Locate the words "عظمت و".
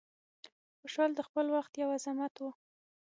1.95-2.43